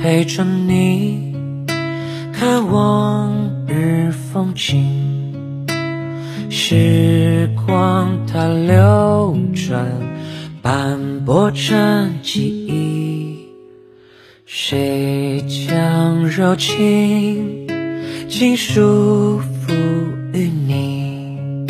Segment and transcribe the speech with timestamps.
[0.00, 1.34] 陪着你
[2.32, 5.66] 看往日风景，
[6.48, 9.84] 时光它流转，
[10.62, 13.48] 斑驳成记忆。
[14.46, 17.66] 谁将柔情
[18.28, 19.74] 尽束缚
[20.32, 21.66] 于你？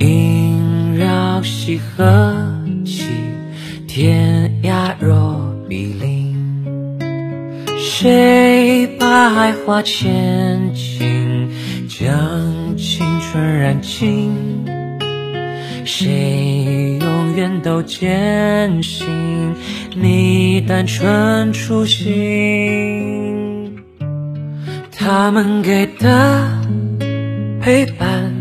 [0.00, 2.34] 萦绕西河
[2.84, 3.04] 起，
[3.86, 6.39] 天涯若比邻。
[8.00, 11.50] 谁把爱化千金，
[11.86, 14.64] 将青春燃尽？
[15.84, 19.06] 谁永远都坚信
[19.94, 23.76] 你单纯初心？
[24.90, 26.48] 他们给的
[27.60, 28.32] 陪伴，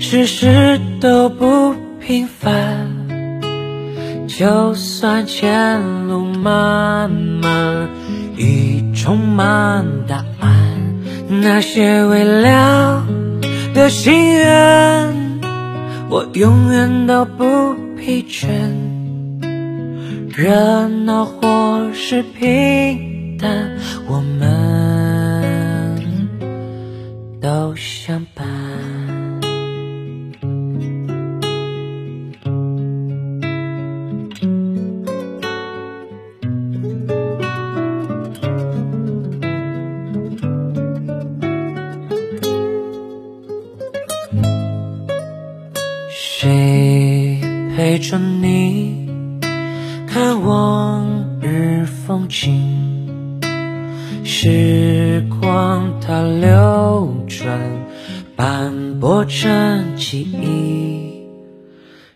[0.00, 2.90] 事事都不平凡。
[4.26, 7.88] 就算前路漫漫，
[9.42, 10.54] 慢答案，
[11.28, 13.04] 那些未了
[13.74, 15.40] 的心愿。
[16.08, 18.46] 我永远都不疲倦，
[20.28, 23.78] 热闹或是平淡，
[47.82, 49.08] 陪着你
[50.06, 53.40] 看往日风景？
[54.22, 57.58] 时光它流转，
[58.36, 61.26] 斑驳成记忆。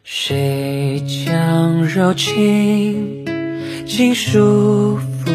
[0.05, 3.26] 谁将柔情
[3.84, 5.32] 尽束缚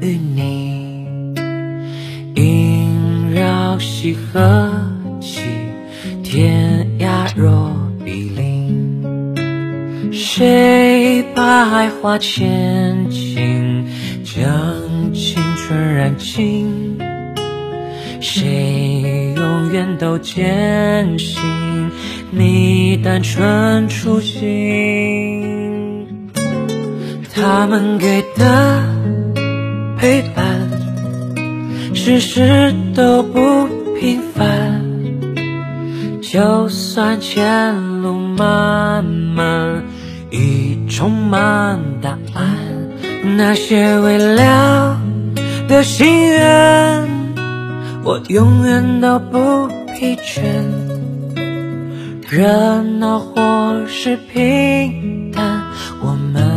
[0.00, 1.34] 于你？
[2.34, 4.72] 萦绕西河
[5.20, 5.42] 起，
[6.24, 7.85] 天涯若。
[10.16, 13.86] 谁把爱化千金，
[14.24, 16.98] 将青春燃尽？
[18.22, 21.38] 谁永远都坚信
[22.30, 24.42] 你单纯初心？
[27.34, 28.82] 他们给的
[29.98, 30.44] 陪伴，
[31.94, 33.68] 事事都不
[34.00, 34.82] 平凡。
[36.22, 39.84] 就算前路漫漫，
[40.30, 42.56] 已充满答案，
[43.36, 44.98] 那些未了
[45.68, 47.08] 的心愿，
[48.02, 50.42] 我永远都不疲倦。
[52.28, 55.62] 热闹或是平淡，
[56.02, 56.55] 我们。